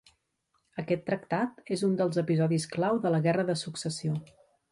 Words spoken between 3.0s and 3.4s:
de la